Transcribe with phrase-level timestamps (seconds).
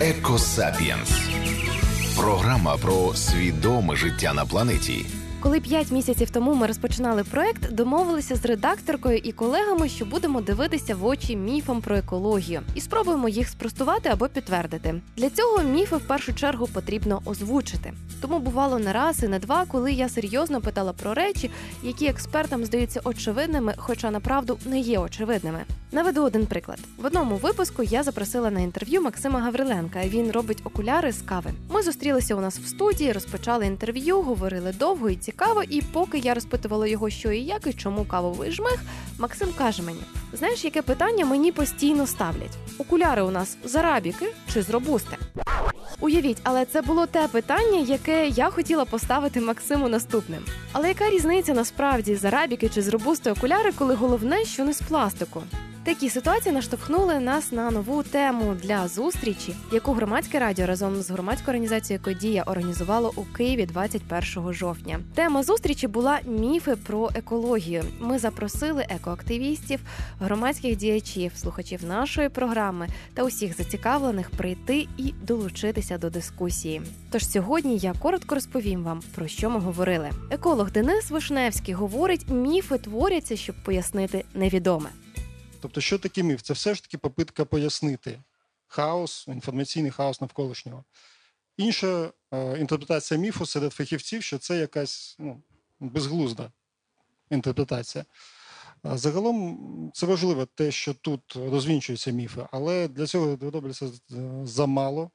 [0.00, 1.10] Екосапієнс.
[2.16, 5.06] Програма про свідоме життя на планеті.
[5.40, 10.94] Коли п'ять місяців тому ми розпочинали проект, домовилися з редакторкою і колегами, що будемо дивитися
[10.94, 14.94] в очі міфам про екологію і спробуємо їх спростувати або підтвердити.
[15.16, 17.92] Для цього міфи в першу чергу потрібно озвучити.
[18.20, 21.50] Тому бувало не раз і не два, коли я серйозно питала про речі,
[21.82, 25.64] які експертам здаються очевидними, хоча направду не є очевидними.
[25.92, 26.78] Наведу один приклад.
[26.98, 30.00] В одному випуску я запросила на інтерв'ю Максима Гавриленка.
[30.04, 31.50] Він робить окуляри з кави.
[31.70, 35.35] Ми зустрілися у нас в студії, розпочали інтерв'ю, говорили довго і цікаво.
[35.70, 38.80] І поки я розпитувала його, що і як, і чому кавовий жмих,
[39.18, 40.00] Максим каже мені:
[40.36, 42.56] знаєш, яке питання мені постійно ставлять?
[42.78, 45.16] Окуляри у нас з арабіки чи з робусти?
[46.00, 50.44] Уявіть, але це було те питання, яке я хотіла поставити Максиму наступним.
[50.72, 54.82] Але яка різниця насправді з арабіки чи з робусти окуляри, коли головне, що не з
[54.82, 55.42] пластику?
[55.86, 61.48] Такі ситуації наштовхнули нас на нову тему для зустрічі, яку громадське радіо разом з громадською
[61.48, 65.00] організацією Кодія організувало у Києві 21 жовтня.
[65.14, 67.84] Тема зустрічі була міфи про екологію.
[68.00, 69.80] Ми запросили екоактивістів,
[70.26, 76.82] громадських діячів, слухачів нашої програми та усіх зацікавлених прийти і долучитися до дискусії.
[77.10, 80.10] Тож сьогодні я коротко розповім вам про що ми говорили.
[80.30, 84.90] Еколог Денис Вишневський говорить, міфи творяться, щоб пояснити невідоме.
[85.60, 86.42] Тобто, що таке міф?
[86.42, 88.18] Це все ж таки попитка пояснити
[88.66, 90.84] хаос, інформаційний хаос навколишнього.
[91.56, 95.42] Інша е, інтерпретація міфу серед фахівців, що це якась ну,
[95.80, 96.50] безглузда
[97.30, 98.04] інтерпретація.
[98.94, 103.90] Загалом це важливо те, що тут розвінчуються міфи, але для цього робиться
[104.44, 105.10] замало.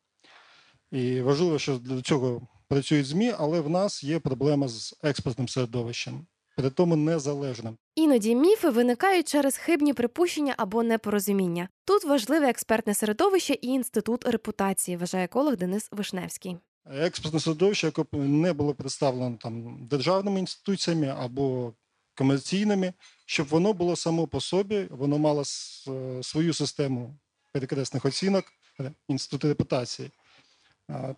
[0.92, 6.28] І важливо, що для цього працюють ЗМІ, але в нас є проблема з експертним середовищем
[6.58, 7.78] при тому незалежним.
[7.96, 11.70] Іноді міфи виникають через хибні припущення або непорозуміння.
[11.86, 16.58] Тут важливе експертне середовище і інститут репутації, вважає еколог Денис Вишневський.
[16.86, 21.74] Експертне середовище, яке не було представлено там державними інституціями або
[22.16, 22.94] комерційними,
[23.26, 25.44] щоб воно було само по собі, воно мало
[26.24, 27.16] свою систему
[27.52, 28.46] перекресних оцінок,
[29.08, 30.12] інститут репутації.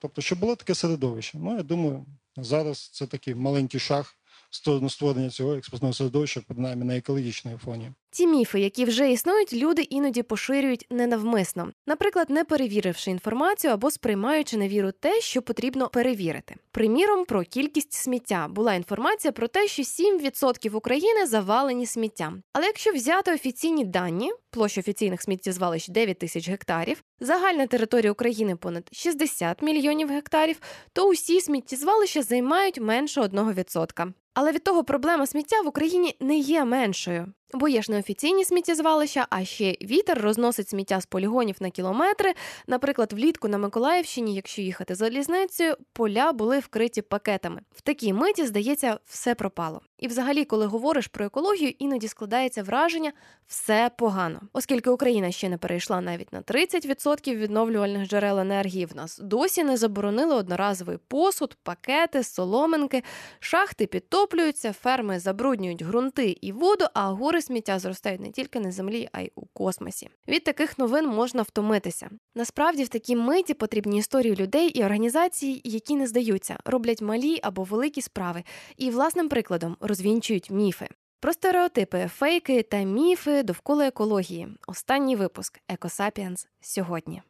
[0.02, 1.38] Тобто, щоб було таке середовище.
[1.38, 2.06] Ну, я думаю,
[2.38, 4.16] зараз це такий маленький шаг
[4.50, 7.92] сторону створення цього експортного середовища, принаймні на екологічному фоні.
[8.14, 14.58] Ті міфи, які вже існують, люди іноді поширюють ненавмисно, наприклад, не перевіривши інформацію або сприймаючи
[14.58, 16.56] на віру те, що потрібно перевірити.
[16.72, 22.44] Приміром, про кількість сміття була інформація про те, що 7% України завалені сміттям.
[22.54, 28.90] Але якщо взяти офіційні дані, площа офіційних сміттєзвалищ 9 тисяч гектарів, загальна територія України понад
[28.92, 30.60] 60 мільйонів гектарів,
[30.94, 34.14] то усі сміттєзвалища займають менше 1%.
[34.34, 37.34] Але від того проблема сміття в Україні не є меншою.
[37.54, 42.34] Бо є ж неофіційні сміттєзвалища, а ще вітер розносить сміття з полігонів на кілометри.
[42.68, 47.62] Наприклад, влітку на Миколаївщині, якщо їхати залізницею, поля були вкриті пакетами.
[47.72, 49.82] В такій миті, здається, все пропало.
[50.00, 53.12] І, взагалі, коли говориш про екологію, іноді складається враження
[53.48, 58.86] все погано, оскільки Україна ще не перейшла навіть на 30% відновлювальних джерел енергії.
[58.86, 63.04] В нас досі не заборонили одноразовий посуд, пакети, соломинки,
[63.40, 69.10] шахти підтоплюються, ферми забруднюють ґрунти і воду, а гори сміття зростають не тільки на землі,
[69.12, 70.10] а й у космосі.
[70.28, 72.10] Від таких новин можна втомитися.
[72.36, 77.64] Насправді в такій миті потрібні історії людей і організацій, які не здаються, роблять малі або
[77.64, 78.44] великі справи,
[78.78, 80.88] і власним прикладом розвінчують міфи.
[81.20, 84.48] Про стереотипи, фейки та міфи довкола екології.
[84.68, 87.22] Останній випуск Екосапіенс сьогодні.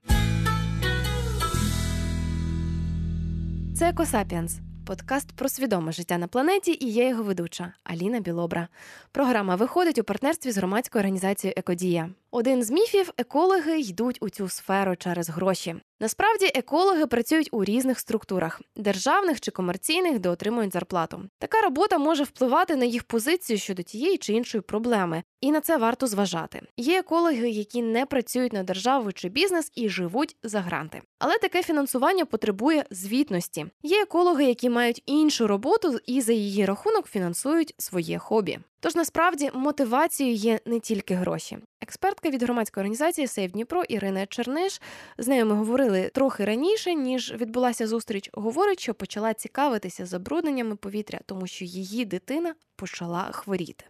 [3.77, 8.67] Це Екосапіенс подкаст про свідоме життя на планеті, і я його ведуча Аліна Білобра.
[9.11, 12.09] Програма виходить у партнерстві з громадською організацією Екодія.
[12.35, 15.75] Один з міфів екологи йдуть у цю сферу через гроші.
[15.99, 21.21] Насправді екологи працюють у різних структурах державних чи комерційних, де отримують зарплату.
[21.39, 25.77] Така робота може впливати на їх позицію щодо тієї чи іншої проблеми, і на це
[25.77, 26.61] варто зважати.
[26.77, 31.01] Є екологи, які не працюють на державу чи бізнес і живуть за гранти.
[31.19, 33.65] Але таке фінансування потребує звітності.
[33.83, 38.59] Є екологи, які мають іншу роботу і за її рахунок фінансують своє хобі.
[38.83, 41.57] Тож насправді мотивацією є не тільки гроші.
[41.81, 44.81] Експертка від громадської організації Сейв Дніпро Ірина Черниш
[45.17, 48.29] з нею ми говорили трохи раніше, ніж відбулася зустріч.
[48.33, 53.85] Говорить, що почала цікавитися забрудненнями повітря, тому що її дитина почала хворіти.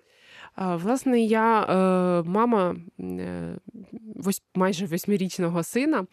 [0.57, 3.55] Власне, я е, мама е,
[4.55, 6.05] майже восьмирічного сина,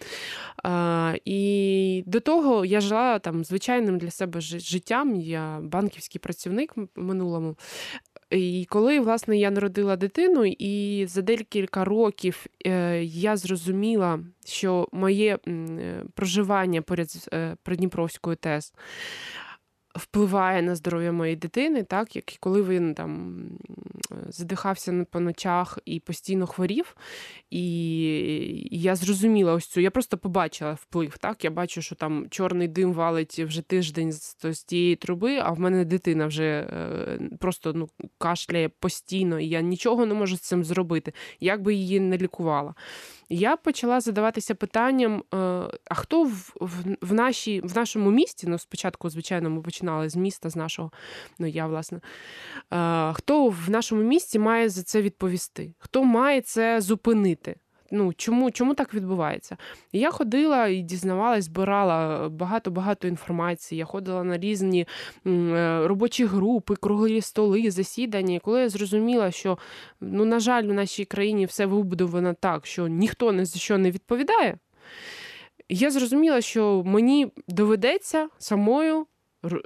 [1.25, 5.15] і до того я жила там звичайним для себе життям.
[5.15, 7.57] Я банківський працівник в минулому.
[8.31, 15.39] І коли власне я народила дитину, і за декілька років е, я зрозуміла, що моє
[15.49, 18.75] е, проживання поряд з е, Придніпровською ТЕС
[19.95, 23.37] впливає на здоров'я моєї дитини, так як коли він там
[24.29, 26.97] задихався по ночах і постійно хворів.
[27.51, 27.65] І
[28.71, 29.81] я зрозуміла ось цю.
[29.81, 31.19] Я просто побачила вплив.
[31.19, 35.51] Так, я бачу, що там чорний дим валить вже тиждень з, з тієї труби, а
[35.51, 37.89] в мене дитина вже е, просто ну,
[38.19, 42.75] кашляє постійно, і я нічого не можу з цим зробити, як би її не лікувала
[43.31, 45.37] я почала задаватися питанням: е,
[45.89, 48.47] а хто в в, в, нашій, в нашому місті?
[48.47, 50.91] Ну, спочатку, звичайно, ми починали з міста, з нашого,
[51.39, 52.01] ну я власне,
[52.73, 55.75] е, хто в нашому місті має за це відповісти?
[55.79, 57.57] Хто має це зупинити?
[57.91, 59.57] Ну чому чому так відбувається?
[59.93, 63.79] я ходила і дізнавалась, збирала багато-багато інформації.
[63.79, 64.87] Я ходила на різні
[65.27, 68.35] е, робочі групи, круглі столи, засідання.
[68.35, 69.59] І коли я зрозуміла, що
[70.01, 73.91] ну, на жаль, в нашій країні все вибудовано так, що ніхто ні за що не
[73.91, 74.59] відповідає.
[75.69, 79.07] Я зрозуміла, що мені доведеться самою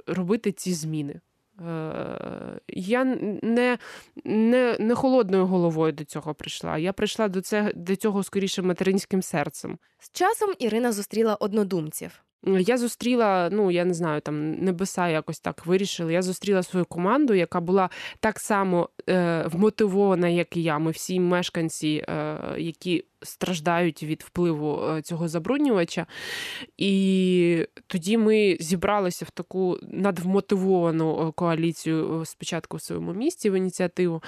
[0.07, 1.19] робити ці зміни.
[1.61, 3.77] Е, я не
[4.25, 6.77] не, не холодною головою до цього прийшла.
[6.77, 9.77] Я прийшла до цього, до цього скоріше материнським серцем.
[9.99, 12.21] З часом Ірина зустріла однодумців.
[12.47, 16.13] Я зустріла, ну я не знаю, там небеса якось так вирішили.
[16.13, 20.79] Я зустріла свою команду, яка була так само е, вмотивована, як і я.
[20.79, 26.05] Ми всі мешканці, е, які страждають від впливу е, цього забруднювача.
[26.77, 33.53] І тоді ми зібралися в таку надвмотивовану е, коаліцію е, спочатку в своєму місті в
[33.53, 34.23] ініціативу,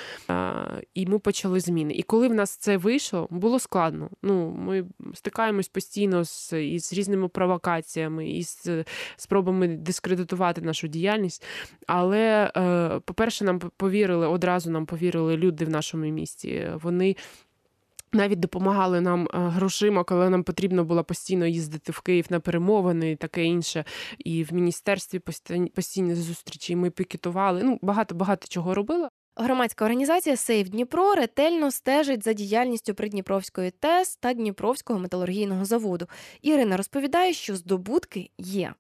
[0.94, 1.94] і ми почали зміни.
[1.94, 4.10] І коли в нас це вийшло, було складно.
[4.24, 8.70] Ну, Ми стикаємось постійно з із різними провокаціями, із
[9.18, 11.44] спробами дискредитувати нашу діяльність.
[11.88, 12.52] Але,
[13.06, 16.72] по-перше, нам повірили, одразу нам повірили люди в нашому місті.
[16.82, 17.16] Вони
[18.14, 23.12] навіть допомагали нам е, грошима, коли нам потрібно було постійно їздити в Київ на перемовини
[23.12, 23.84] і таке інше.
[24.18, 25.20] І в міністерстві
[25.76, 26.76] постійні зустрічі.
[26.76, 27.64] Ми пікетували.
[27.64, 29.08] Ну багато багато чого робили.
[29.40, 36.08] Громадська організація Сейв Дніпро ретельно стежить за діяльністю Придніпровської ТЕС та Дніпровського металургійного заводу.
[36.42, 38.74] Ірина розповідає, що здобутки є.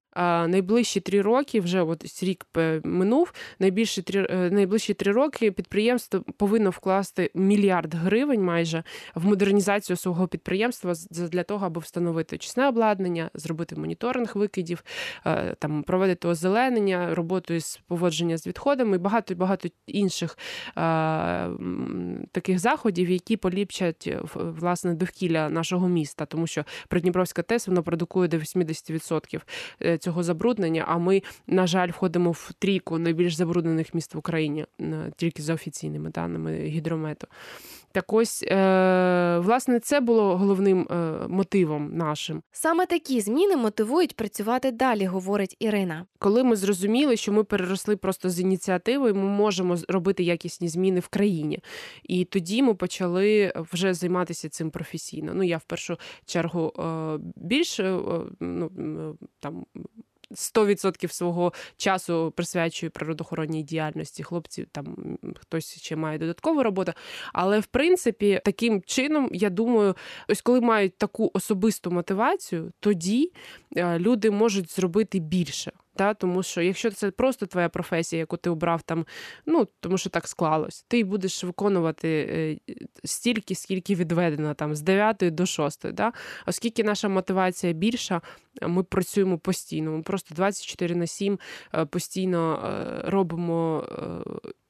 [0.47, 2.45] Найближчі три роки, вже от рік
[2.83, 3.33] минув.
[3.59, 8.83] Найбільші три е, найближчі три роки підприємство повинно вкласти мільярд гривень майже
[9.15, 14.83] в модернізацію свого підприємства для того, аби встановити очисне обладнання, зробити моніторинг викидів,
[15.25, 20.37] е, там проводити озеленення, роботу із поводження з відходами, і багато багато інших
[22.31, 28.37] таких заходів, які поліпшать власне довкілля нашого міста, тому що Придніпровська ТЕС воно продукує до
[28.37, 29.41] 80%
[30.07, 30.85] цього забруднення.
[30.87, 34.65] А ми, на жаль, входимо в трійку найбільш забруднених міст в Україні
[35.15, 37.27] тільки за офіційними даними гідромету.
[37.91, 40.95] Так ось, е, власне, це було головним е,
[41.27, 42.41] мотивом нашим.
[42.51, 46.05] Саме такі зміни мотивують працювати далі, говорить Ірина.
[46.19, 51.07] Коли ми зрозуміли, що ми переросли просто з ініціативою, ми можемо робити якісні зміни в
[51.07, 51.59] країні.
[52.03, 55.31] І тоді ми почали вже займатися цим професійно.
[55.35, 56.73] Ну, я в першу чергу
[57.35, 57.99] більше
[58.39, 58.71] ну,
[59.39, 59.65] там
[60.31, 64.23] 100% свого часу присвячую природоохоронній діяльності.
[64.23, 66.93] Хлопці там хтось ще має додаткову роботу.
[67.33, 69.95] Але в принципі, таким чином, я думаю,
[70.29, 73.31] ось коли мають таку особисту мотивацію, тоді
[73.75, 75.71] е, люди можуть зробити більше.
[75.97, 79.05] Та, Тому що якщо це просто твоя професія, яку ти обрав там,
[79.45, 85.17] ну тому що так склалось, ти будеш виконувати е, стільки, скільки відведено там з 9
[85.21, 85.91] до 6.
[85.91, 86.13] Да?
[86.45, 88.21] Оскільки наша мотивація більша,
[88.61, 89.91] ми працюємо постійно.
[89.91, 91.39] Ми просто 24 на 7
[91.73, 93.83] е, постійно е, робимо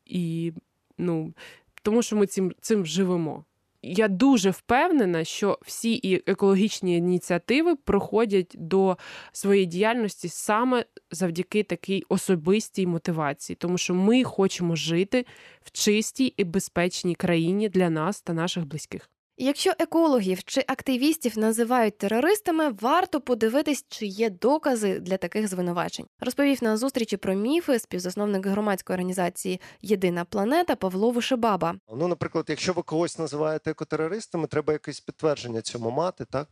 [0.05, 0.53] і
[0.97, 1.33] ну,
[1.81, 3.45] тому що ми цим, цим живемо
[3.87, 8.97] я дуже впевнена, що всі і екологічні ініціативи проходять до
[9.31, 15.25] своєї діяльності саме завдяки такій особистій мотивації, тому що ми хочемо жити
[15.63, 19.09] в чистій і безпечній країні для нас та наших близьких.
[19.39, 26.05] Якщо екологів чи активістів називають терористами, варто подивитись, чи є докази для таких звинувачень.
[26.19, 31.75] Розповів на зустрічі про міфи співзасновник громадської організації Єдина планета Павло Вишебаба.
[31.95, 36.47] Ну, наприклад, якщо ви когось називаєте екотерористами, треба якесь підтвердження цьому мати, так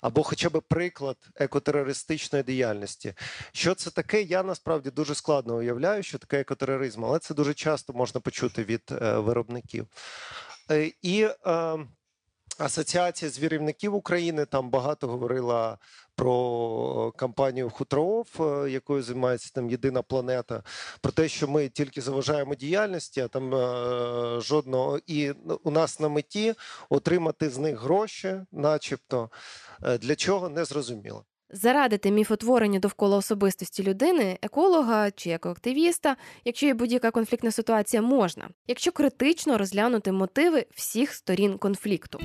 [0.00, 3.14] або хоча б приклад екотерористичної діяльності.
[3.52, 4.22] Що це таке?
[4.22, 8.82] Я насправді дуже складно уявляю, що таке екотероризм, але це дуже часто можна почути від
[8.92, 9.86] е, виробників.
[10.70, 11.78] Е, і е,
[12.58, 15.78] Асоціація звірівників України там багато говорила
[16.14, 20.62] про кампанію Хутров, е, якою займається там єдина планета,
[21.00, 26.00] про те, що ми тільки заважаємо діяльності, а там е, жодного і ну, у нас
[26.00, 26.54] на меті
[26.88, 29.30] отримати з них гроші, начебто
[29.82, 31.24] Е, для чого не зрозуміло.
[31.50, 38.92] Зарадити міфотворення довкола особистості людини, еколога чи екоактивіста, якщо є будь-яка конфліктна ситуація, можна, якщо
[38.92, 42.20] критично розглянути мотиви всіх сторін конфлікту.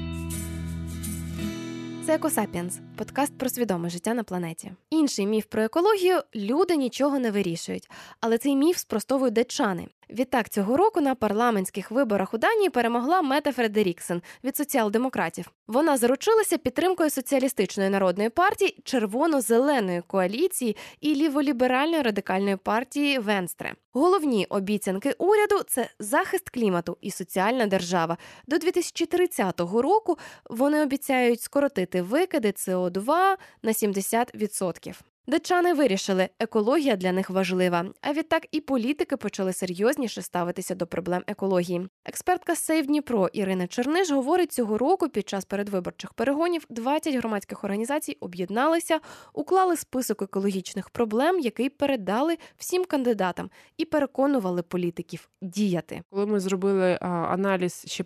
[2.13, 4.71] Це Екосапіенс, подкаст про свідоме життя на планеті.
[4.89, 7.89] Інший міф про екологію люди нічого не вирішують,
[8.21, 9.87] але цей міф спростовують датчани.
[10.09, 15.51] Відтак цього року на парламентських виборах у Данії перемогла Мета Фредеріксен від соціал-демократів.
[15.67, 23.73] Вона заручилася підтримкою соціалістичної народної партії, червоно-зеленої коаліції і ліволіберальної радикальної партії Венстре.
[23.91, 28.17] Головні обіцянки уряду це захист клімату і соціальна держава.
[28.47, 30.17] До 2030 року
[30.49, 35.12] вони обіцяють скоротити викиди СО2 на 70%.
[35.27, 37.85] Датчани вирішили, екологія для них важлива.
[38.01, 41.87] А відтак і політики почали серйозніше ставитися до проблем екології.
[42.05, 48.17] Експертка Сейв Дніпро Ірина Черниш говорить, цього року під час передвиборчих перегонів 20 громадських організацій
[48.19, 48.99] об'єдналися,
[49.33, 56.01] уклали список екологічних проблем, який передали всім кандидатам, і переконували політиків діяти.
[56.09, 58.05] Коли ми зробили аналіз ще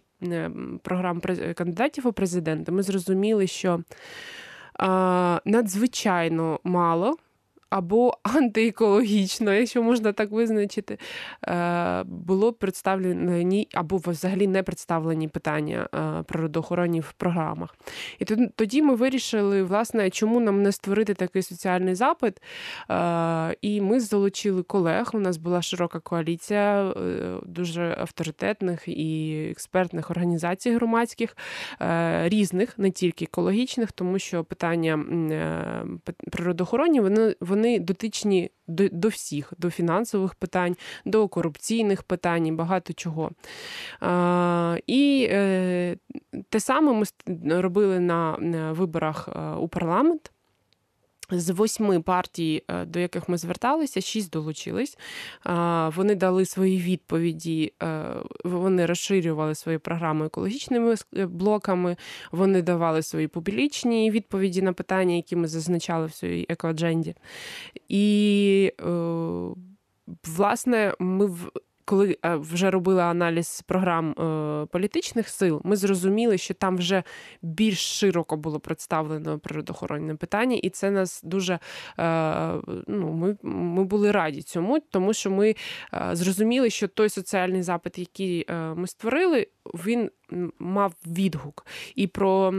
[0.83, 1.21] програм
[1.55, 3.83] кандидатів у президенти, ми зрозуміли, що
[4.79, 7.15] надзвичайно мало.
[7.69, 10.97] Або антиекологічно, якщо можна так визначити,
[11.47, 17.75] е, було представлені або взагалі не представлені питання е, природоохоронні в програмах.
[18.19, 22.41] І тоді ми вирішили, власне, чому нам не створити такий соціальний запит.
[22.89, 25.12] Е, І ми залучили колег.
[25.13, 26.93] У нас була широка коаліція
[27.45, 31.38] дуже авторитетних і експертних організацій громадських,
[32.24, 35.00] різних, не тільки екологічних, тому що питання
[36.31, 43.31] природоохоронні вони, вони дотичні до, до всіх, до фінансових питань, до корупційних питань багато чого.
[44.03, 45.97] Е, І е,
[46.49, 50.31] те саме ми робили на на виборах е, у парламент.
[51.31, 54.98] З восьми партій, е, до яких ми зверталися, шість долучились.
[55.96, 58.05] Вони дали свої відповіді, е,
[58.43, 61.98] вони розширювали свої програми екологічними е, блоками,
[62.31, 67.15] вони давали свої публічні відповіді на питання, які ми зазначали в своїй екоадженді.
[67.89, 68.74] І,
[70.24, 71.29] власне, ми.
[71.89, 77.03] Коли е, вже робили аналіз програм е, політичних сил, ми зрозуміли, що там вже
[77.41, 81.60] більш широко було представлено природоохоронне питання, і це нас дуже
[82.00, 82.53] е,
[82.88, 85.56] ну, ми, ми були раді цьому, тому що ми
[86.12, 90.12] зрозуміли, що той соціальний запит, який ми створили, він
[90.60, 91.65] мав відгук.
[91.96, 92.53] І про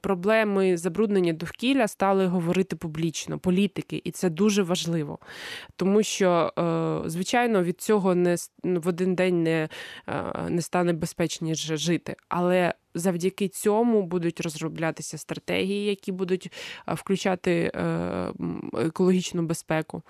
[0.00, 5.18] проблеми забруднення довкілля стали говорити публічно, політики, і це дуже важливо.
[5.76, 6.52] Тому що,
[7.06, 9.68] звичайно, від цього не в один день не,
[10.08, 12.16] е, не стане безпечніше жити.
[12.28, 16.52] Але завдяки цьому будуть розроблятися стратегії, які будуть
[16.88, 18.32] е, включати е,
[18.72, 20.02] екологічну безпеку.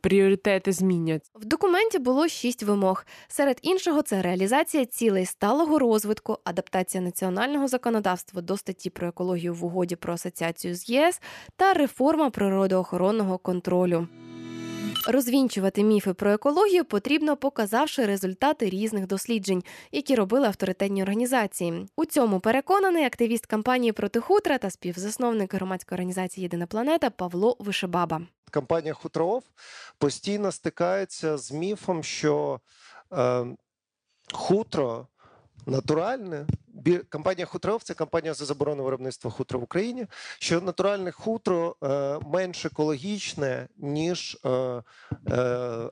[0.00, 1.30] Пріоритети зміняться.
[1.34, 3.04] В документі було шість вимог.
[3.28, 9.64] Серед іншого, це реалізація цілей сталого розвитку, адаптація національного законодавства до статті про екологію в
[9.64, 11.20] угоді про асоціацію з ЄС
[11.56, 14.08] та реформа природоохоронного контролю.
[15.06, 21.86] Розвінчувати міфи про екологію потрібно, показавши результати різних досліджень, які робили авторитетні організації.
[21.96, 28.20] У цьому переконаний активіст кампанії проти хутра та співзасновник громадської організації Єдина планета Павло Вишебаба.
[28.52, 29.42] компанія Хутров
[29.98, 32.60] постійно стикається з міфом, що
[33.12, 33.46] е,
[34.32, 35.06] хутро
[35.66, 36.46] натуральне.
[37.08, 40.06] Компанія Хутров це компанія за заборону виробництва хутра в Україні.
[40.38, 44.82] Що натуральне хутро е, менш екологічне, ніж е, е,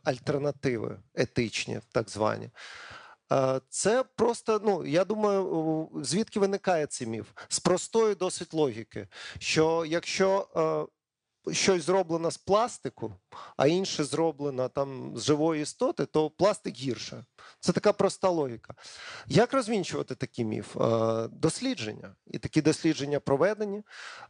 [0.05, 2.51] альтернативи етичні, так звані.
[3.69, 7.27] Це просто, ну я думаю, звідки виникає цей міф?
[7.49, 10.49] З простої досить логіки, що якщо
[11.53, 13.15] щось зроблено з пластику,
[13.57, 17.25] а інше зроблено там з живої істоти, то пластик гірше.
[17.61, 18.75] Це така проста логіка.
[19.27, 20.77] Як розвінчувати такий міф?
[20.77, 22.15] Е, Дослідження.
[22.27, 23.83] І такі дослідження проведені.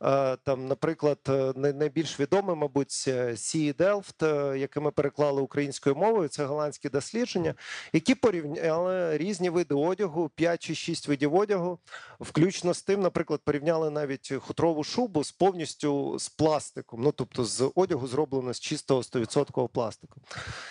[0.02, 2.90] Е, Там, наприклад, е, найбільш відоме, мабуть,
[3.36, 4.22] Сі Делфт,
[4.56, 6.28] яке ми переклали українською мовою.
[6.28, 7.54] Це голландські дослідження,
[7.92, 11.78] які порівняли різні види одягу, 5 чи 6 видів одягу,
[12.20, 17.72] включно з тим, наприклад, порівняли навіть хутрову шубу з повністю з пластиком, ну тобто з
[17.74, 20.20] одягу зроблено з чистого 100% пластику.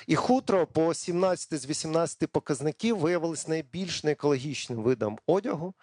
[0.08, 5.74] І хутро по 17 з 18 показників виявилися найбільш неекологічним видом одягу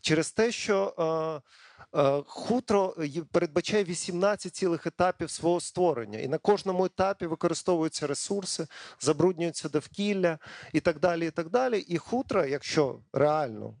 [0.00, 0.94] через те, що
[1.94, 2.96] е, е, хутро
[3.32, 8.66] передбачає 18 цілих етапів свого створення, і на кожному етапі використовуються ресурси,
[9.00, 10.38] забруднюються довкілля
[10.72, 11.26] і так далі.
[11.26, 11.78] І так далі.
[11.78, 13.74] І хутро, якщо реально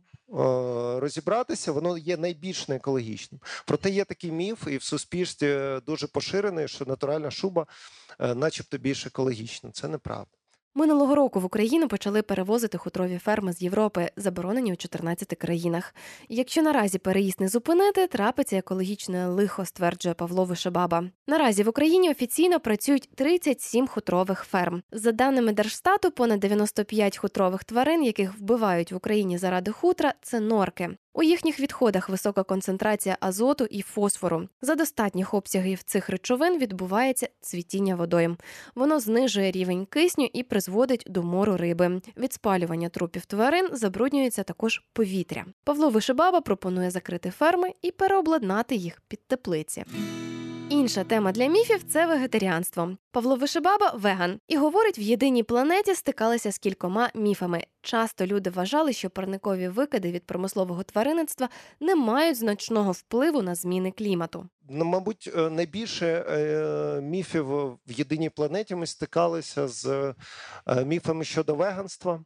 [1.00, 3.40] розібратися, воно є найбільш неекологічним.
[3.66, 7.66] Проте є такий міф, і в суспільстві дуже поширений, що натуральна шуба,
[8.18, 9.70] е, начебто, більш екологічна.
[9.70, 10.39] Це неправда.
[10.74, 15.94] Минулого року в Україну почали перевозити хутрові ферми з Європи, заборонені у 14 країнах.
[16.28, 21.04] Якщо наразі переїзд не зупинити, трапиться екологічне лихо, стверджує Павло Вишебаба.
[21.26, 24.82] Наразі в Україні офіційно працюють 37 хутрових ферм.
[24.92, 30.90] За даними Держстату, понад 95 хутрових тварин, яких вбивають в Україні заради хутра, це норки.
[31.12, 34.48] У їхніх відходах висока концентрація азоту і фосфору.
[34.62, 38.36] За достатніх обсягів цих речовин відбувається цвітіння водою.
[38.74, 42.00] Воно знижує рівень кисню і призводить до мору риби.
[42.16, 45.46] Від спалювання трупів тварин забруднюється також повітря.
[45.64, 49.84] Павло Вишибаба пропонує закрити ферми і переобладнати їх під теплиці.
[50.70, 52.96] Інша тема для міфів це вегетаріанство.
[53.10, 57.64] Павло Вишибаба веган і говорить, в єдиній планеті стикалися з кількома міфами.
[57.82, 61.48] Часто люди вважали, що парникові викиди від промислового тваринництва
[61.80, 64.48] не мають значного впливу на зміни клімату.
[64.68, 70.14] Ну, мабуть, е, найбільше е, міфів в єдиній планеті ми стикалися з
[70.66, 72.24] е, міфами щодо веганства.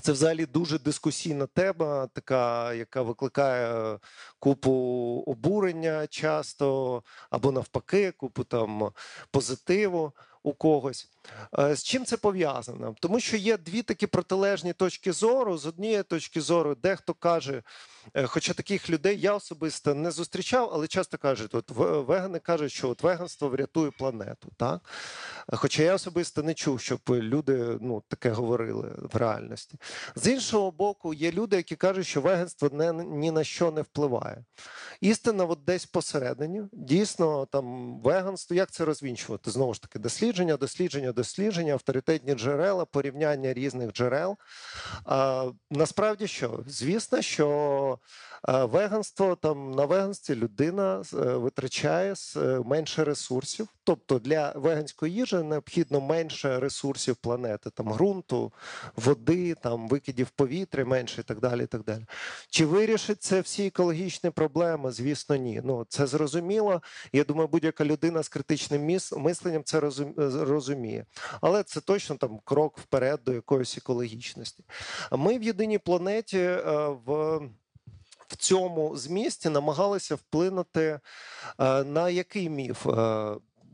[0.00, 3.98] Це взагалі дуже дискусійна тема, така, яка викликає
[4.38, 4.72] купу
[5.26, 8.90] обурення часто, або навпаки, купу там
[9.30, 11.10] позитиву у когось.
[11.58, 12.94] Е, з чим це пов'язано?
[13.00, 15.58] Тому що є дві такі протилежні точки зору.
[15.58, 17.62] З однієї точки зору, дехто каже,
[18.14, 22.88] е, хоча таких людей я особисто не зустрічав, але часто кажуть, от вегани кажуть, що
[22.88, 24.48] от веганство врятує планету.
[24.56, 24.80] Так?
[25.52, 29.78] Хоча я особисто не чув, щоб люди ну, таке говорили в реальності.
[30.14, 34.44] З іншого боку, є люди, які кажуть, що веганство не, ні на що не впливає.
[35.00, 39.50] Істина, от десь посередині, дійсно, там веганство, як це розвінчувати?
[39.50, 44.36] Знову ж таки, дослідження, дослідження дослідження, авторитетні джерела, порівняння різних джерел.
[45.04, 46.64] А, Насправді що?
[46.66, 47.98] Звісно, що
[48.48, 53.68] веганство там на веганстві людина е, витрачає е, менше ресурсів.
[53.84, 58.52] Тобто для веганської їжі необхідно менше ресурсів планети, там ґрунту,
[58.96, 61.64] води, там викидів повітря менше і так далі.
[61.64, 62.04] І так далі.
[62.50, 64.92] Чи вирішить це всі екологічні проблеми?
[64.92, 65.60] Звісно, ні.
[65.64, 66.82] Ну це зрозуміло.
[67.12, 69.80] Я думаю, будь-яка людина з критичним мисленням це
[70.44, 71.01] розуміє.
[71.40, 74.64] Але це точно там крок вперед до якоїсь екологічності.
[75.12, 77.40] Ми в єдиній планеті е, в.
[78.26, 81.00] В цьому змісті намагалися вплинути
[81.84, 82.86] на який міф?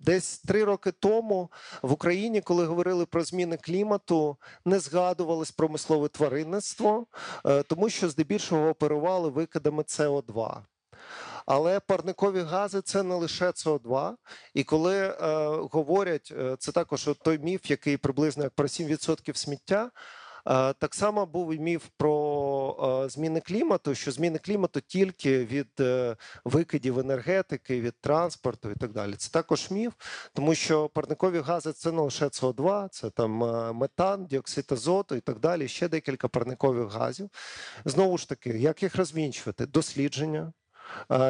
[0.05, 1.51] Десь три роки тому
[1.83, 7.07] в Україні, коли говорили про зміни клімату, не згадувалось промислове тваринництво,
[7.47, 10.63] е, тому що здебільшого оперували викидами СО2.
[11.51, 14.15] Але парникові гази це не лише СО2.
[14.55, 15.15] І коли е,
[15.73, 19.91] говорять, е, це також той міф, який приблизно як про 7% сміття.
[20.79, 26.99] Так само був і міф про зміни клімату, що зміни клімату тільки від е, викидів
[26.99, 29.15] енергетики, від транспорту і так далі.
[29.15, 29.93] Це також міф,
[30.33, 35.21] тому що парникові гази це не лише СО2, це там е, метан, діоксид азоту і
[35.21, 35.69] так далі.
[35.69, 37.31] Ще декілька парникових газів.
[37.85, 39.67] Знову ж таки, як їх розвінчувати?
[39.67, 40.53] Дослідження.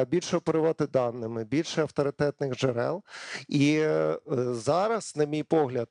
[0.07, 3.03] Більше оперувати даними, більше авторитетних джерел,
[3.47, 4.17] і е,
[4.51, 5.89] зараз, на мій погляд,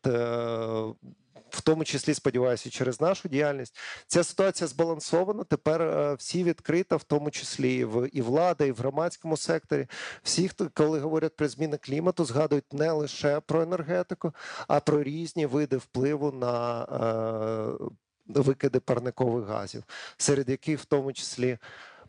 [1.51, 3.79] в тому числі сподіваюся, через нашу діяльність.
[4.07, 5.45] Ця ситуація збалансована.
[5.45, 9.87] Тепер е, всі відкрита, в тому числі в і влада, і в громадському секторі.
[10.23, 14.33] Всі, хто коли говорять про зміни клімату, згадують не лише про енергетику,
[14.69, 19.85] а про різні види впливу на е, викиди парникових газів,
[20.17, 21.59] серед яких в тому числі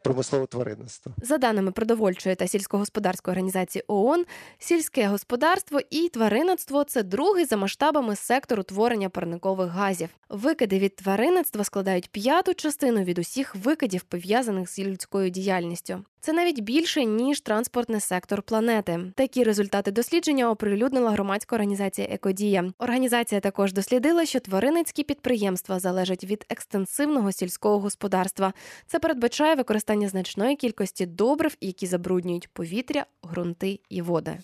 [0.04, 1.12] промислове тваринництво.
[1.22, 4.26] За даними продовольчої та сільськогосподарської організації ООН,
[4.58, 10.10] сільське господарство і тваринництво це другий за масштабами сектор утворення парникових газів.
[10.30, 16.04] Викиди від тваринництва складають п'яту частину від усіх викидів, пов'язаних з людською діяльністю.
[16.22, 19.00] Це навіть більше ніж транспортний сектор планети.
[19.16, 22.72] Такі результати дослідження оприлюднила громадська організація Екодія.
[22.78, 28.54] Організація також дослідила, що тваринницькі підприємства залежать від екстенсивного сільського господарства.
[28.88, 34.38] Це передбачає використання значної кількості добрив, які забруднюють повітря, ґрунти і води.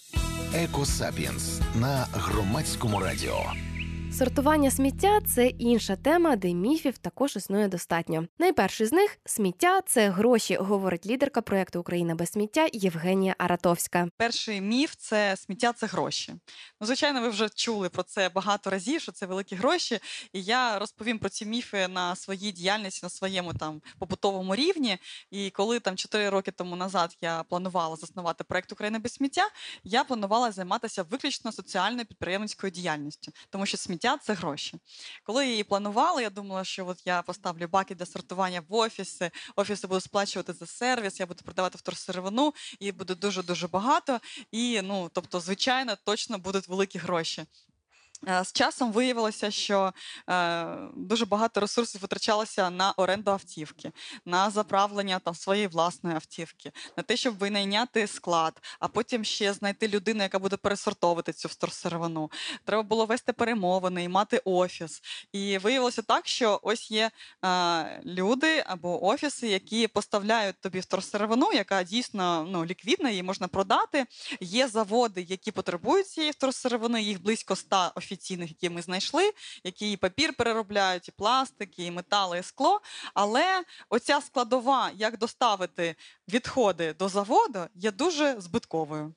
[0.55, 3.39] Екосапіенс на громадському радіо.
[4.17, 8.27] Сортування сміття це інша тема, де міфів також існує достатньо.
[8.39, 14.07] Найперший з них сміття це гроші, говорить лідерка проєкту Україна без сміття Євгенія Аратовська.
[14.17, 16.33] Перший міф це сміття це гроші.
[16.81, 19.99] Ну, звичайно, ви вже чули про це багато разів, що це великі гроші.
[20.33, 24.97] І я розповім про ці міфи на своїй діяльності, на своєму там побутовому рівні.
[25.31, 29.47] І коли там 4 роки тому назад я планувала заснувати проект Україна без сміття,
[29.83, 34.79] я планувала займатися виключно соціальною підприємницькою діяльністю, тому що сміття це гроші.
[35.23, 39.31] Коли я її планувала, я думала, що от я поставлю баки для сортування в офіси,
[39.55, 44.19] офіси будуть сплачувати за сервіс, я буду продавати вторсировину, і буде дуже дуже багато.
[44.51, 47.45] І ну, тобто, звичайно, точно будуть великі гроші.
[48.27, 49.93] Е, З часом виявилося, що
[50.29, 53.91] е, дуже багато ресурсів витрачалося на оренду автівки,
[54.25, 59.87] на заправлення там своєї власної автівки, на те, щоб винайняти склад, а потім ще знайти
[59.87, 62.31] людину, яка буде пересортовувати цю вторсировину.
[62.63, 65.01] Треба було вести перемовини і мати офіс.
[65.31, 67.11] І виявилося так, що ось є
[67.45, 74.05] е, люди або офіси, які поставляють тобі вторсировину, яка дійсно ну, ліквідна, її можна продати.
[74.39, 79.31] Є заводи, які потребують цієї вторсировини, їх близько 100 офіційних, які ми знайшли,
[79.63, 82.81] які і папір переробляють, і пластик, і метали, і скло.
[83.13, 85.95] Але оця складова, як доставити
[86.27, 89.13] відходи до заводу, є дуже збитковою.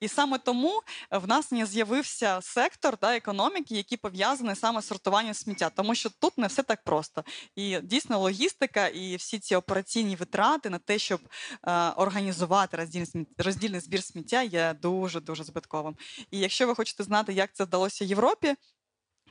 [0.00, 5.34] І саме тому в нас не з'явився сектор да, економіки, який пов'язаний саме з сортуванням
[5.34, 7.24] сміття, тому що тут не все так просто.
[7.56, 11.20] І дійсно логістика і всі ці операційні витрати на те, щоб
[11.66, 15.96] е, організувати роздільний, роздільний збір сміття, є дуже дуже збитковим.
[16.30, 18.54] І якщо ви хочете знати, як це вдалося Європі.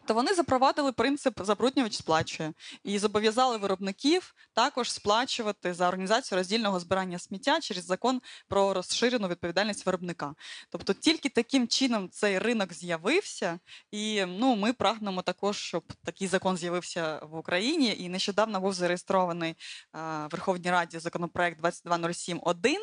[0.07, 7.19] То вони запровадили принцип забруднювач сплачує і зобов'язали виробників також сплачувати за організацію роздільного збирання
[7.19, 10.35] сміття через закон про розширену відповідальність виробника.
[10.69, 13.59] Тобто тільки таким чином цей ринок з'явився,
[13.91, 17.95] і ну ми прагнемо також, щоб такий закон з'явився в Україні.
[17.99, 19.55] І нещодавно був зареєстрований
[19.93, 22.75] в Верховній Раді законопроект 2207.1.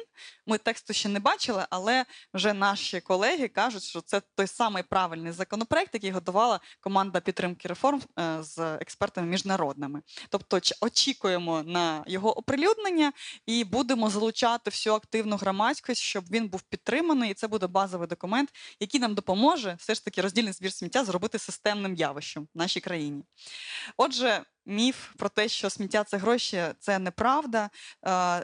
[0.47, 5.33] Ми тексту ще не бачили, але вже наші колеги кажуть, що це той самий правильний
[5.33, 10.03] законопроект, який готувала команда підтримки реформ е, з експертами міжнародними.
[10.29, 13.13] Тобто очікуємо на його оприлюднення
[13.47, 17.31] і будемо залучати всю активну громадськість, щоб він був підтриманий.
[17.31, 18.51] І це буде базовий документ,
[18.81, 23.25] який нам допоможе все ж таки роздільний збір сміття зробити системним явищем в нашій країні.
[23.97, 24.45] Отже.
[24.67, 27.65] Міф про те, що сміття це гроші, це неправда.
[27.65, 27.71] Е,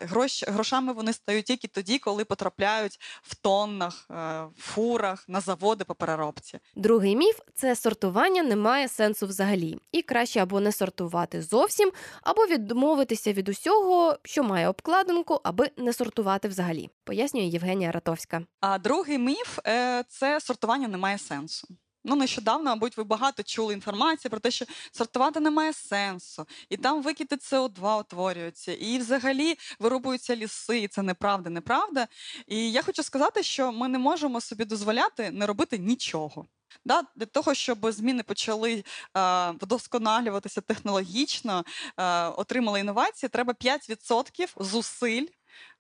[0.07, 4.15] Грош, грошами вони стають тільки тоді, коли потрапляють в тоннах, е,
[4.57, 6.59] в фурах, на заводи по переробці.
[6.77, 12.47] Другий міф це сортування не має сенсу взагалі, і краще або не сортувати зовсім, або
[12.47, 18.43] відмовитися від усього, що має обкладинку, аби не сортувати взагалі, пояснює Євгенія Ратовська.
[18.61, 21.69] А другий міф е, це сортування не має сенсу.
[22.05, 26.77] Ну, нещодавно, мабуть, ви багато чули інформації про те, що сортувати не має сенсу, і
[26.77, 32.07] там викиди СО2 утворюються, і взагалі вирубуються ліси, і це неправда, неправда.
[32.47, 36.47] І я хочу сказати, що ми не можемо собі дозволяти не робити нічого.
[36.85, 38.85] Да, для того, щоб зміни почали
[39.17, 41.65] е, вдосконалюватися технологічно,
[41.97, 45.27] е, отримали інновації, треба 5% зусиль.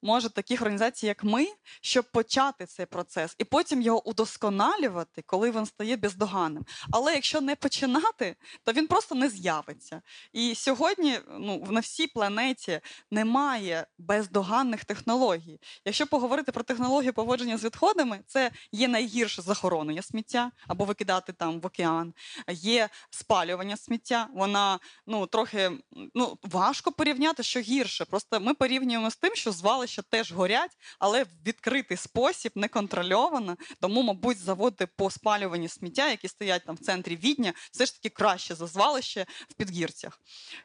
[0.02, 1.46] Може таких організацій, як ми,
[1.80, 6.64] щоб почати цей процес і потім його удосконалювати, коли він стає бездоганним.
[6.92, 10.02] Але якщо не починати, то він просто не з'явиться.
[10.32, 15.60] І сьогодні ну, на всій планеті немає бездоганних технологій.
[15.84, 21.60] Якщо поговорити про технологію поводження з відходами, це є найгірше захоронення сміття або викидати там
[21.60, 22.14] в океан.
[22.48, 24.28] Є спалювання сміття.
[24.34, 25.70] Вона ну трохи
[26.14, 28.04] ну важко порівняти, що гірше.
[28.04, 29.52] Просто ми порівнюємо з тим, що
[29.90, 33.56] звалища теж горять, але в відкритий спосіб, неконтрольовано.
[33.80, 38.08] Тому, мабуть, заводи по спалюванню сміття, які стоять там в центрі відня, все ж таки
[38.08, 40.20] краще за звалище в підгірцях.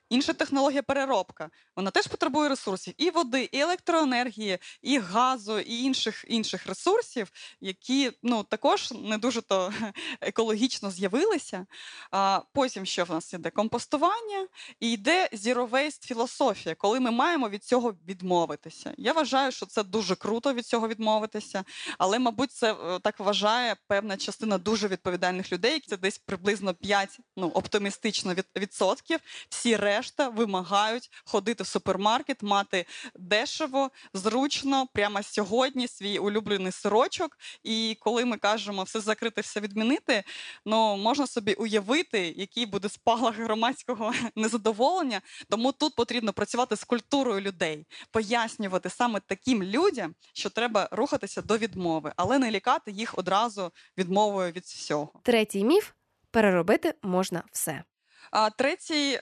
[0.09, 1.49] Інша технологія переробка.
[1.75, 8.11] Вона теж потребує ресурсів і води, і електроенергії, і газу, і інших інших ресурсів, які
[8.23, 9.73] ну також не дуже то
[10.21, 11.65] екологічно з'явилися.
[12.11, 14.47] А потім що в нас іде компостування
[14.79, 18.93] і йде zero waste філософія, коли ми маємо від цього відмовитися.
[18.97, 21.63] Я вважаю, що це дуже круто від цього відмовитися,
[21.97, 25.80] але, мабуть, це е, так вважає певна частина дуже відповідальних людей.
[25.88, 29.19] Це десь приблизно 5, ну оптимістично від відсотків.
[29.49, 37.38] Всі решта вимагають ходити в супермаркет, мати дешево, зручно, прямо сьогодні свій улюблений сирочок.
[37.63, 40.23] І коли ми кажемо все закрити, все відмінити,
[40.65, 45.21] ну можна собі уявити, який буде спалах громадського незадоволення.
[45.49, 51.57] Тому тут потрібно працювати з культурою людей, пояснювати саме таким людям, що треба рухатися до
[51.57, 55.19] відмови, але не лікати їх одразу відмовою від всього.
[55.23, 55.91] Третій міф
[56.31, 57.83] переробити можна все.
[58.31, 59.19] А третій е,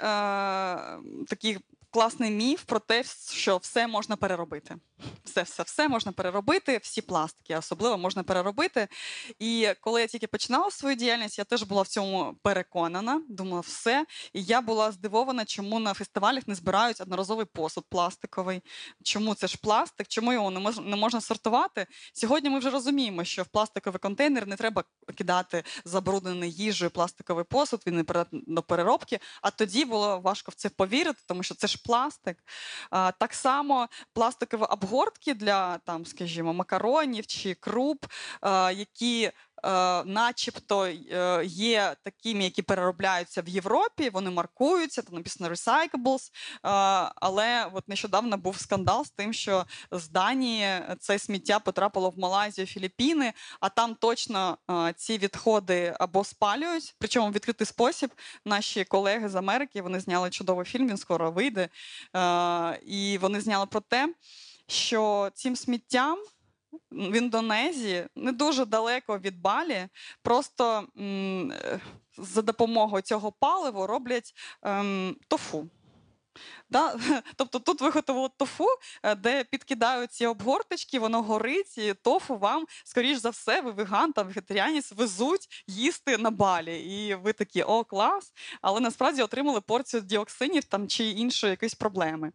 [1.28, 1.58] такий
[1.94, 4.76] класний міф про те, що все можна переробити.
[5.24, 8.88] Все, все, все можна переробити, всі пластики, особливо можна переробити.
[9.40, 14.06] І коли я тільки починала свою діяльність, я теж була в цьому переконана, думала, все.
[14.34, 18.62] І я була здивована, чому на фестивалях не збирають одноразовий посуд пластиковий.
[19.04, 20.08] Чому це ж пластик?
[20.08, 21.88] Чому його не можна не можна сортувати?
[22.14, 24.84] Сьогодні ми вже розуміємо, що в пластиковий контейнер не треба
[25.18, 29.20] кидати забруднений їжею пластиковий посуд, він не до переробки.
[29.42, 32.38] А тоді було важко в це повірити, тому що це ж пластик.
[32.90, 34.64] А, так само пластикові
[34.94, 38.06] обгортки для там, скажімо, макаронів чи круп,
[38.76, 39.32] які
[39.66, 46.70] е, начебто е, є такими, які переробляються в Європі, вони маркуються, там написано recyclables, е,
[47.16, 50.68] але от нещодавно був скандал з тим, що з Данії
[51.00, 57.28] це сміття потрапило в Малайзію, Філіппіни, а там точно е, ці відходи або спалюють, причому
[57.28, 58.12] в відкритий спосіб.
[58.46, 61.70] Наші колеги з Америки вони зняли чудовий фільм, він скоро вийде.
[62.16, 64.14] Е, і вони зняли про те,
[64.68, 66.18] що цим сміттям
[66.92, 69.88] в Індонезії не дуже далеко від Балі,
[70.22, 71.80] просто м, е,
[72.18, 75.70] за допомогою цього паливу роблять ем, тофу.
[76.74, 76.96] Да?
[77.36, 78.68] Тобто тут виготовили тофу,
[79.04, 84.14] е, де підкидають ці обгорточки, воно горить, і тофу вам, скоріш за все, ви веган
[84.14, 86.80] та вегетаріанець везуть їсти на балі.
[86.80, 88.34] І ви такі, о, клас!
[88.62, 92.32] Але насправді отримали порцію діоксинів там чи іншої якоїсь проблеми.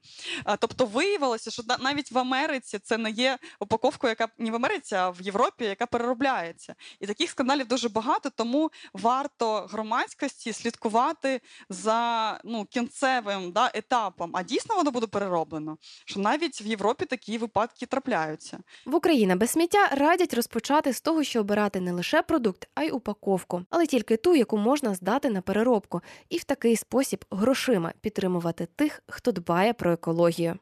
[0.47, 4.95] Е, Тобто виявилося, що навіть в Америці це не є упаковкою, яка не в Америці,
[4.95, 6.75] а в Європі, яка переробляється.
[7.01, 14.28] І таких скандалів дуже багато, тому варто громадськості слідкувати за ну, кінцевим да, етапом.
[14.33, 15.77] А дійсно воно буде перероблено.
[16.05, 18.59] Що навіть в Європі такі випадки трапляються.
[18.87, 22.91] В Україна без сміття радять розпочати з того, що обирати не лише продукт, а й
[22.91, 28.69] упаковку, але тільки ту, яку можна здати на переробку, і в такий спосіб грошима підтримувати
[28.77, 30.59] тих, хто дбає про екологію.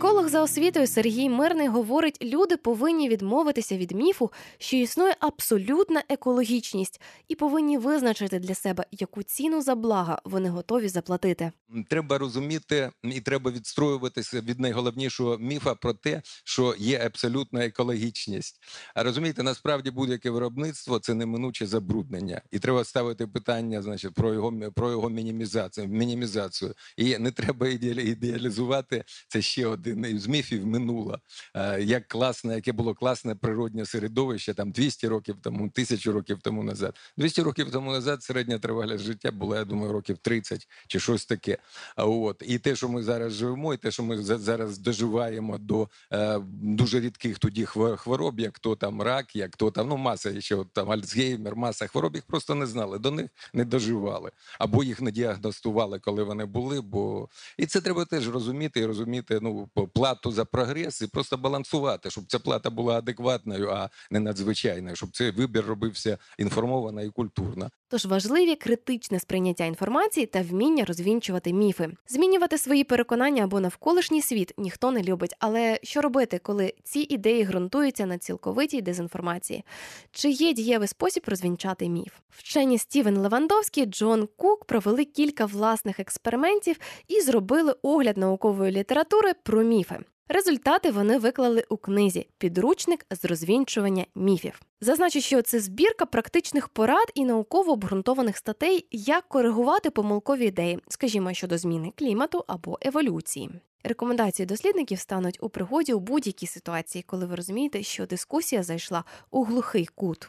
[0.00, 7.00] Еколог за освітою Сергій Мирний говорить, люди повинні відмовитися від міфу, що існує абсолютна екологічність,
[7.28, 11.52] і повинні визначити для себе, яку ціну за блага вони готові заплатити.
[11.88, 18.60] Треба розуміти і треба відстроюватися від найголовнішого міфа про те, що є абсолютна екологічність.
[18.94, 24.72] А розумієте, насправді будь-яке виробництво це неминуче забруднення, і треба ставити питання, значить, про його
[24.74, 25.88] про його мінімізацію.
[25.88, 26.74] Мінімізацію.
[26.96, 29.04] І не треба ідеалізувати.
[29.28, 31.18] Це ще один із міфів минула.
[31.54, 36.62] Е, Як класне, яке було класне природнє середовище там 200 років тому, 1000 років тому
[36.62, 36.96] назад.
[37.16, 41.58] 200 років тому назад середня тривалість життя була, я думаю, років 30 чи щось таке.
[41.96, 46.38] От і те, що ми зараз живемо, і те, що ми зараз доживаємо до е,
[46.62, 50.56] дуже рідких тоді хво- хвороб, як то там рак, як то там ну маса ще
[50.72, 55.10] там Альцгеймер, маса хвороб, їх просто не знали, до них не доживали, або їх не
[55.10, 56.80] діагностували, коли вони були.
[56.80, 62.10] Бо і це треба теж розуміти і розуміти ну плату за прогрес, і просто балансувати,
[62.10, 67.70] щоб ця плата була адекватною, а не надзвичайною, щоб цей вибір робився інформовано і культурно.
[67.88, 71.90] Тож важливі критичне сприйняття інформації та вміння розвінчувати міфи.
[72.08, 75.34] Змінювати свої переконання або навколишній світ ніхто не любить.
[75.38, 79.64] Але що робити, коли ці ідеї ґрунтуються на цілковитій дезінформації?
[80.12, 82.12] Чи є дієвий спосіб розвінчати міф?
[82.30, 86.76] Вчені Стівен Левандовський, Джон Кук провели кілька власних експериментів
[87.08, 89.98] і зробили огляд наукової літератури про міфи.
[90.28, 94.60] Результати вони виклали у книзі Підручник з розвінчування міфів.
[94.80, 101.34] Зазначу, що це збірка практичних порад і науково обґрунтованих статей, як коригувати помилкові ідеї, скажімо,
[101.34, 103.50] щодо зміни клімату або еволюції.
[103.84, 109.44] Рекомендації дослідників стануть у пригоді у будь-якій ситуації, коли ви розумієте, що дискусія зайшла у
[109.44, 110.28] глухий кут.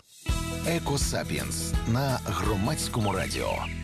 [0.67, 3.80] Екосапіенс на громадському радіо.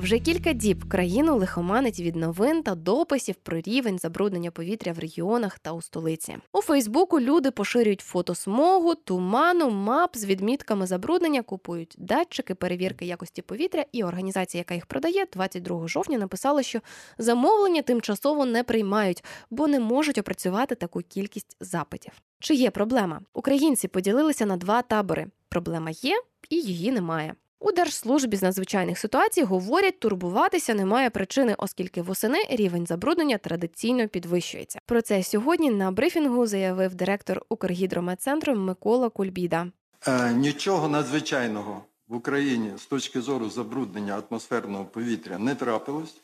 [0.00, 5.58] Вже кілька діб країну лихоманить від новин та дописів про рівень забруднення повітря в регіонах
[5.58, 6.36] та у столиці.
[6.52, 13.42] У Фейсбуку люди поширюють фото смогу, туману, мап з відмітками забруднення, купують датчики перевірки якості
[13.42, 13.84] повітря.
[13.92, 16.80] І організація, яка їх продає, 22 жовтня написала, що
[17.18, 22.12] замовлення тимчасово не приймають, бо не можуть опрацювати таку кількість запитів.
[22.38, 23.20] Чи є проблема?
[23.34, 27.34] Українці поділилися на два табори: проблема є і її немає.
[27.62, 34.78] У Держслужбі з надзвичайних ситуацій говорять, турбуватися немає причини, оскільки восени рівень забруднення традиційно підвищується.
[34.86, 39.66] Про це сьогодні на брифінгу заявив директор Укргідрометцентру Микола Кульбіда.
[40.06, 46.14] Е, Нічого надзвичайного в Україні з точки зору забруднення атмосферного повітря не трапилось.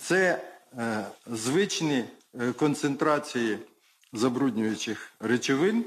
[0.00, 0.42] Це
[0.78, 2.04] е, звичні
[2.40, 3.58] е, концентрації
[4.12, 5.84] забруднюючих речовин,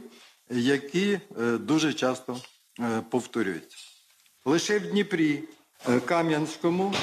[0.49, 1.19] які
[1.59, 2.37] дуже часто
[3.09, 3.77] повторюються.
[4.45, 5.43] Лише в Дніпрі,
[5.89, 6.93] е, Кам'янському,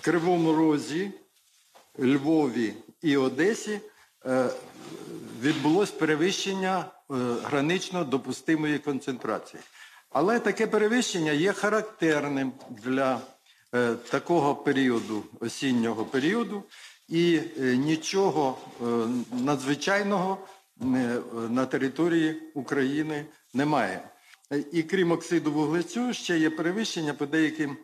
[0.00, 1.10] Кривому Розі,
[2.00, 3.80] Львові і Одесі
[4.26, 4.50] е,
[5.40, 7.14] відбулось перевищення е,
[7.44, 9.62] гранично допустимої концентрації.
[10.10, 13.20] Але таке перевищення є характерним для
[14.10, 16.62] такого періоду, осіннього періоду,
[17.08, 18.58] і нічого
[19.32, 20.38] надзвичайного
[21.50, 24.02] на території України немає.
[24.52, 27.76] Е, І крім оксиду вуглецю, ще є перевищення по деяким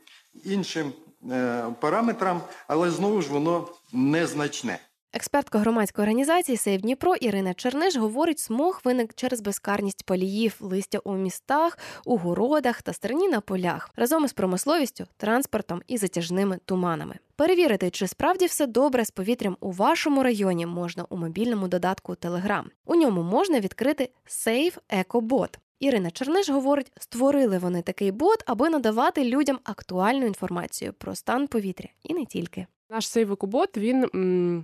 [0.44, 0.92] іншим
[1.30, 4.78] е, параметрам, але знову ж воно незначне.
[5.12, 11.14] Експертка громадської організації Сейв Дніпро Ірина Черниш говорить, смог виник через безкарність поліїв, листя у
[11.14, 17.14] містах, у городах та стерні на полях разом із промисловістю, транспортом і затяжними туманами.
[17.36, 22.64] Перевірити, чи справді все добре з повітрям у вашому районі, можна у мобільному додатку Telegram.
[22.84, 25.58] У ньому можна відкрити Save EcoBot.
[25.80, 31.88] Ірина Черниш говорить, створили вони такий бот, аби надавати людям актуальну інформацію про стан повітря
[32.02, 32.66] і не тільки.
[32.90, 34.04] Наш цей викубот він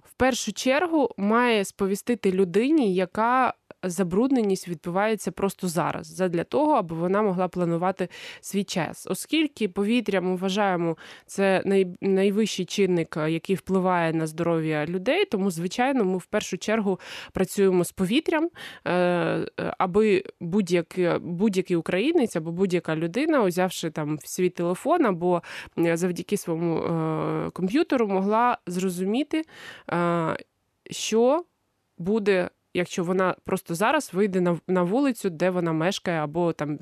[0.06, 7.22] в першу чергу має сповістити людині, яка забрудненість відбувається просто зараз, задля того, аби вона
[7.22, 8.08] могла планувати
[8.40, 9.06] свій час.
[9.10, 15.50] Оскільки повітря ми вважаємо це най, найвищий чинник, е, який впливає на здоров'я людей, тому
[15.50, 17.00] звичайно ми в першу чергу
[17.32, 18.50] працюємо з повітрям,
[18.86, 19.46] е,
[19.78, 25.42] аби будь-який, будь-який українець або будь-яка людина, узявши там свій телефон або
[25.76, 29.42] завдяки своєму е, комп'ютеру, могла зрозуміти,
[30.90, 31.44] що
[31.98, 32.50] буде.
[32.74, 36.78] Якщо вона просто зараз вийде на, на вулицю, де вона мешкає, або там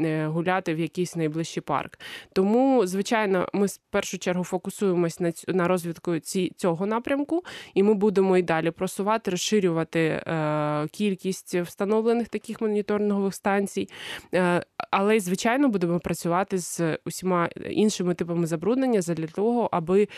[0.00, 1.98] е, гуляти в якийсь найближчий парк.
[2.32, 7.42] Тому, звичайно, ми в першу чергу фокусуємось на, ць- на розвитку ці, цього напрямку,
[7.74, 13.88] і ми будемо і далі просувати, розширювати е, кількість встановлених таких моніторингових станцій.
[14.34, 20.08] Е, але, звичайно, будемо працювати з усіма іншими типами забруднення для того, аби е,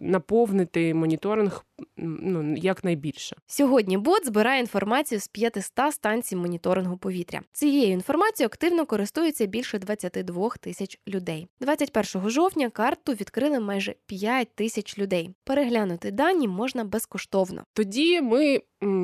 [0.00, 1.64] наповнити моніторинг
[1.96, 3.36] ну, якнайбільше.
[3.46, 7.40] Сьогодні бот збирає інформацію з 500 станцій моніторингу повітря.
[7.52, 11.48] Цією інформацією активно користується більше 22 тисяч людей.
[11.60, 15.30] 21 жовтня карту відкрили майже 5 тисяч людей.
[15.44, 17.64] Переглянути дані можна безкоштовно.
[17.72, 18.60] Тоді ми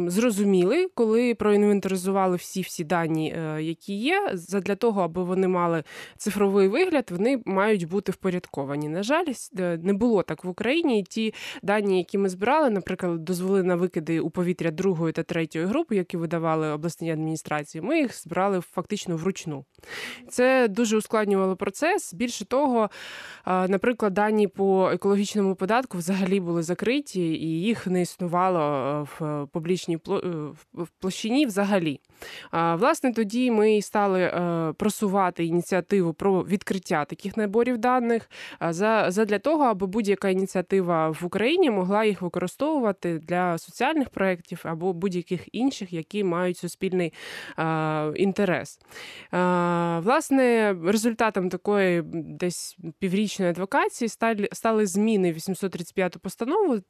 [0.07, 5.85] зрозуміли, коли проінвентаризували всі всі дані, е, які є, задля того, аби вони мали
[6.17, 8.89] цифровий вигляд, вони мають бути впорядковані.
[8.89, 9.25] На жаль,
[9.59, 11.01] е, не було так в Україні.
[11.01, 15.65] І ті дані, які ми збирали, наприклад, дозволи на викиди у повітря другої та третьої
[15.65, 19.65] групи, які видавали обласні адміністрації, ми їх збирали фактично вручну.
[20.29, 22.15] Це дуже ускладнювало процес.
[22.15, 22.91] Більше того,
[23.47, 29.99] наприклад, дані по екологічному податку взагалі були закриті, і їх не існувало е, в публічній
[30.09, 30.21] е,
[31.01, 32.01] площині взагалі.
[32.53, 38.31] Власне, тоді ми стали е, просувати ініціативу про відкриття таких наборів даних
[38.71, 44.93] за, задля того, аби будь-яка ініціатива в Україні могла їх використовувати для соціальних проєктів або
[44.93, 47.13] будь-яких інших, які мають суспільний
[47.59, 48.79] е, інтерес.
[48.79, 49.39] Е,
[49.99, 54.09] Власне, результатом такої десь піврічної адвокації
[54.53, 56.81] стали, зміни в 835 постанову.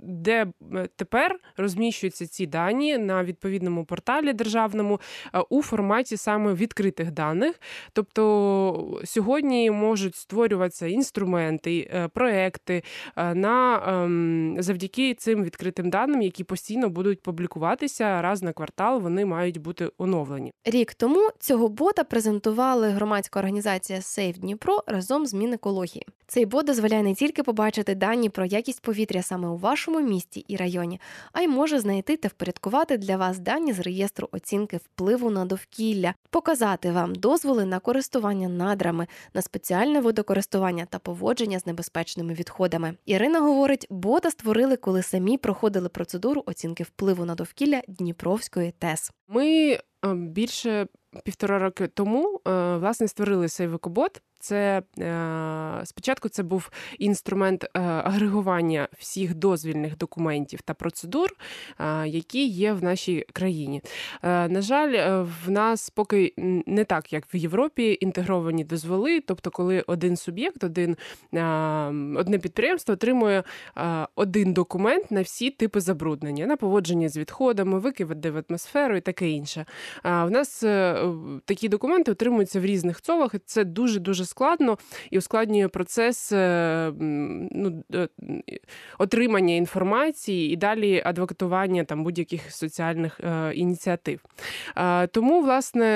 [0.00, 5.00] Де е, тепер розміщуються ці дані на відповідному порталі державному
[5.34, 7.60] е, у форматі саме відкритих даних.
[7.92, 12.82] Тобто сьогодні можуть створюватися інструменти, е, проекти
[13.16, 19.00] на ем, завдяки цим відкритим даним, які постійно будуть публікуватися раз на квартал.
[19.00, 20.52] Вони мають бути оновлені.
[20.64, 26.06] Рік тому цього бота презентували громадська організація Сейв Дніпро разом з Мінекології.
[26.26, 30.56] Цей бот дозволяє не тільки побачити дані про якість повітря саме у вашому місті і
[30.56, 31.00] районі,
[31.32, 36.14] а й може знайти та впорядкувати для вас дані з реєстру оцінки впливу на довкілля,
[36.30, 42.94] показати вам дозволи на користування надрами, на спеціальне водокористування та поводження з небезпечними відходами.
[43.06, 49.12] Ірина говорить, бота створили, коли самі проходили процедуру оцінки впливу на довкілля Дніпровської ТЕС.
[49.28, 49.78] Ми
[50.14, 50.86] більше
[51.24, 54.22] півтора роки тому е, власне створили цей викобот.
[54.40, 61.28] Це е, спочатку це був інструмент е, агрегування всіх дозвільних документів та процедур,
[61.80, 63.82] е, які є в нашій країні.
[64.22, 66.34] Е, на жаль, е, в нас поки
[66.66, 69.20] не так, як в Європі, інтегровані дозволи.
[69.20, 70.96] Тобто, коли один суб'єкт, один
[71.34, 71.44] е,
[72.18, 73.42] одне підприємство отримує
[73.76, 79.00] е, один документ на всі типи забруднення, на поводження з відходами, викиди в атмосферу і
[79.00, 79.66] таке інше.
[80.04, 81.04] В нас е,
[81.44, 84.78] такі документи отримуються в різних цовах, і це дуже дуже складно
[85.10, 86.92] і ускладнює процес е,
[87.50, 87.84] ну,
[88.98, 93.20] отримання інформації і далі адвокатування там будь-яких соціальних
[93.54, 94.20] ініціатив.
[95.10, 95.86] Тому, власне,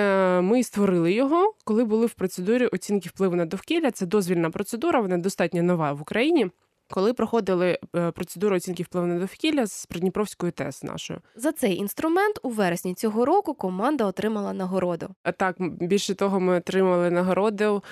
[0.42, 3.90] ми створили його, коли були в процедурі оцінки впливу на довкілля.
[3.90, 6.50] Це дозвільна процедура, вона достатньо нова в Україні
[6.90, 11.20] коли проходили е, процедуру оцінки впливу на довкілля з Придніпровською ТЕС нашою.
[11.36, 15.08] За цей інструмент у вересні цього року команда отримала нагороду.
[15.36, 17.82] Так більше того, ми отримали нагороду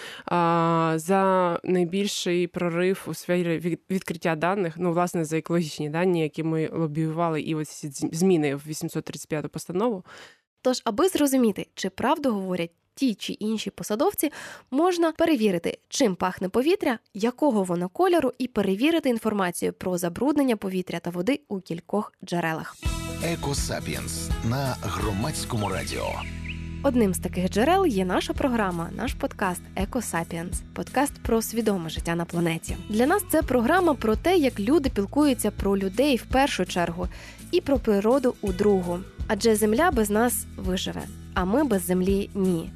[0.94, 4.74] за найбільший прорив у сфері відкриття даних.
[4.78, 10.04] Ну, власне, за екологічні дані, які ми лобіювали, і ось зміни в 835 постанову.
[10.62, 14.32] Тож, аби зрозуміти, чи правду говорять ті чи інші посадовці,
[14.70, 21.10] можна перевірити, чим пахне повітря, якого воно кольору, і перевірити інформацію про забруднення повітря та
[21.10, 22.76] води у кількох джерелах.
[23.24, 26.12] Екосапіенс на громадському радіо.
[26.82, 32.24] Одним з таких джерел є наша програма, наш подкаст Екосапіенс, подкаст про свідоме життя на
[32.24, 32.76] планеті.
[32.88, 37.08] Для нас це програма про те, як люди піклуються про людей в першу чергу
[37.52, 38.98] і про природу у другу.
[39.26, 41.02] Адже земля без нас виживе
[41.34, 42.70] а ми без землі ні.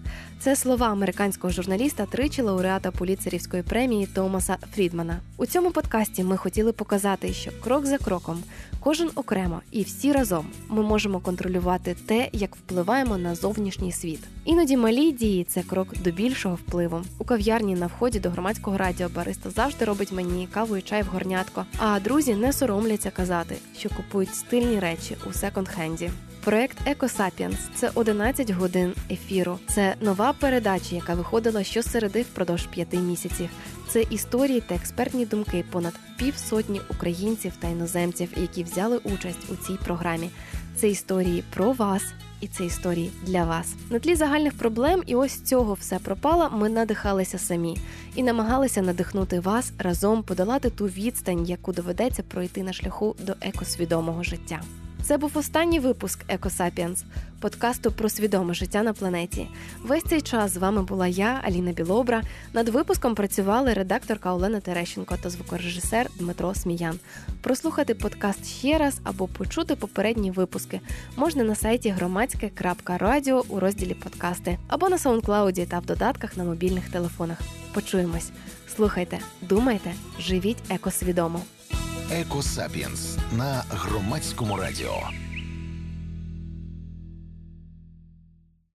[0.45, 5.21] Це слова американського журналіста, тричі лауреата Пулітцерівської премії Томаса Фрідмана.
[5.37, 8.43] У цьому подкасті ми хотіли показати, що крок за кроком,
[8.81, 14.21] кожен окремо і всі разом ми можемо контролювати те, як впливаємо на зовнішній світ.
[14.45, 17.03] Іноді малі дії це крок до більшого впливу.
[17.19, 21.07] У кав'ярні на вході до громадського радіо бариста завжди робить мені каву і чай в
[21.07, 21.65] горнятко.
[21.79, 26.11] А друзі не соромляться казати, що купують стильні речі у секонд-хенді.
[26.45, 29.59] Проект Екосапіенс це 11 годин ефіру.
[29.69, 33.49] Це нова передача, яка виходила щосереди впродовж п'яти місяців.
[33.89, 39.79] Це історії та експертні думки понад півсотні українців та іноземців, які взяли участь у цій
[39.85, 40.31] програмі.
[40.77, 42.03] Це історії про вас.
[42.41, 46.51] І це історії для вас на тлі загальних проблем, і ось цього все пропало.
[46.53, 47.77] Ми надихалися самі
[48.15, 54.23] і намагалися надихнути вас разом подолати ту відстань, яку доведеться пройти на шляху до екосвідомого
[54.23, 54.61] життя.
[55.05, 57.05] Це був останній випуск Екосапіенс,
[57.41, 59.49] подкасту про свідоме життя на планеті.
[59.83, 62.23] Весь цей час з вами була я, Аліна Білобра.
[62.53, 66.99] Над випуском працювали редакторка Олена Терещенко та звукорежисер Дмитро Сміян.
[67.41, 70.81] Прослухати подкаст ще раз або почути попередні випуски
[71.17, 76.91] можна на сайті громадське.радіо у розділі подкасти або на саундклауді та в додатках на мобільних
[76.91, 77.39] телефонах.
[77.75, 78.31] Почуємось,
[78.77, 81.41] слухайте, думайте, живіть екосвідомо.
[82.13, 84.99] Екосапіенс на громадському радіо.